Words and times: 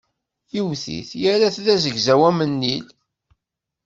Yewwet-it, 0.53 1.09
yerra-t 1.21 1.57
d 1.65 1.67
azegzaw 1.73 2.21
am 2.29 2.39
nnil. 2.51 2.85